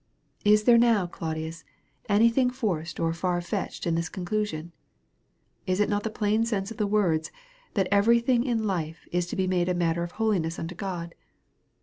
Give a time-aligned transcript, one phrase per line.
[0.43, 1.63] Is there now, Claudius,
[2.09, 4.71] any thing forced or far fetched in this conclusion?
[5.67, 7.31] Is it not the plain sense of the words,
[7.75, 11.13] that every thing in life is to be made a matter of holiness unto God